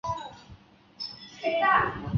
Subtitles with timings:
[0.03, 0.29] 热尔人口
[1.41, 2.05] 变化图示